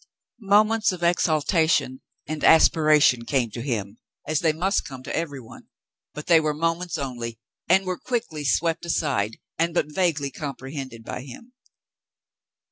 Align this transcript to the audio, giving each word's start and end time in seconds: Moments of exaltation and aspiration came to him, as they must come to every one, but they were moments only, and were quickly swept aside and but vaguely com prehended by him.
Moments 0.41 0.91
of 0.91 1.03
exaltation 1.03 2.01
and 2.25 2.43
aspiration 2.43 3.23
came 3.23 3.51
to 3.51 3.61
him, 3.61 3.99
as 4.27 4.39
they 4.39 4.51
must 4.51 4.83
come 4.83 5.03
to 5.03 5.15
every 5.15 5.39
one, 5.39 5.67
but 6.15 6.25
they 6.25 6.39
were 6.39 6.55
moments 6.55 6.97
only, 6.97 7.37
and 7.69 7.85
were 7.85 7.99
quickly 7.99 8.43
swept 8.43 8.83
aside 8.83 9.37
and 9.59 9.75
but 9.75 9.93
vaguely 9.93 10.31
com 10.31 10.55
prehended 10.55 11.05
by 11.05 11.21
him. 11.21 11.53